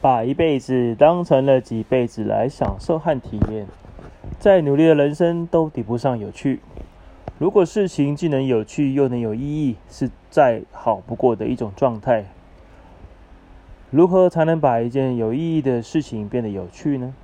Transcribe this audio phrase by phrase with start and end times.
[0.00, 3.66] 把一辈子当成了几辈子来享受和体验，
[4.38, 6.60] 再努力的人生都抵不上有趣。
[7.38, 12.24] 如果事情既能有趣又能有意义，是再好不过的一种状态。
[13.90, 17.14] 如何才能把一件有意义的事情变得有趣呢？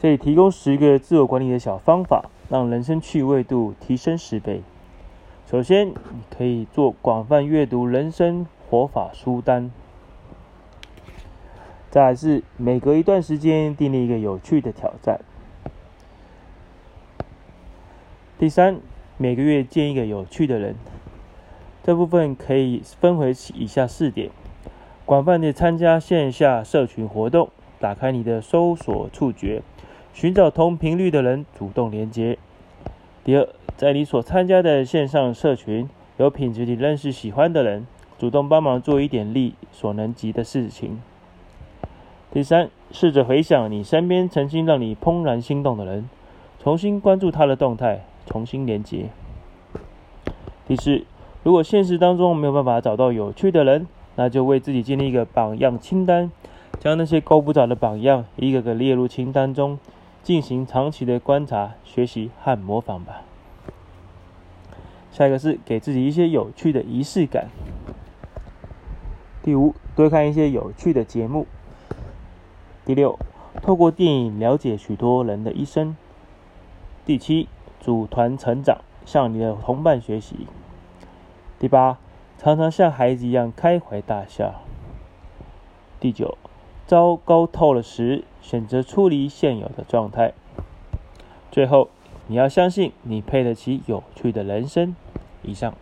[0.00, 4.62] 这里提供十个自我管理的小方法，让人生趣味度提升十倍。
[5.50, 5.94] 首先，你
[6.36, 9.70] 可以做广泛阅读人生活法书单。
[11.94, 15.20] 再来是每隔一段时间订立一个有趣的挑战。
[18.36, 18.80] 第三，
[19.16, 20.74] 每个月见一个有趣的人。
[21.84, 24.30] 这部分可以分为以下四点：
[25.04, 29.62] 广泛的参加线下社群活动，打开你的搜索触觉，
[30.12, 32.36] 寻找同频率的人，主动连接。
[33.22, 37.86] 第二，在你所参加的线上社群，有品质地认识喜欢的人，
[38.18, 41.00] 主动帮忙做一点力所能及的事情。
[42.34, 46.10] 第三，试着回想你身边曾经让你怦然心动的人，
[46.58, 49.06] 重新关注他的动态，重新连接。
[50.66, 51.04] 第四，
[51.44, 56.32] 如果现实当中没有办法找到有趣的人，那就为自己建立一个榜样清单，
[56.80, 59.78] 将那些够不着的榜样一个个列入清单中，
[60.24, 63.22] 进行长期的观察、学习和模仿吧。
[65.12, 67.46] 下一个是给自己一些有趣的仪式感。
[69.40, 71.46] 第五，多看一些有趣的节目。
[72.84, 73.18] 第六，
[73.62, 75.96] 透过电影了解许多人的一生。
[77.06, 77.48] 第七，
[77.80, 80.46] 组团成长，向你的同伴学习。
[81.58, 81.98] 第八，
[82.36, 84.54] 常常像孩子一样开怀大笑。
[85.98, 86.36] 第九，
[86.86, 90.34] 糟糕透了时，选择处理现有的状态。
[91.50, 91.88] 最后，
[92.26, 94.94] 你要相信你配得起有趣的人生。
[95.42, 95.74] 以上。